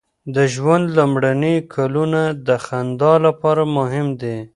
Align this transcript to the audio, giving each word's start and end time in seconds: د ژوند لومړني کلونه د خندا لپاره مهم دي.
د 0.35 0.37
ژوند 0.53 0.85
لومړني 0.97 1.55
کلونه 1.75 2.21
د 2.47 2.49
خندا 2.65 3.13
لپاره 3.25 3.63
مهم 3.77 4.07
دي. 4.21 4.37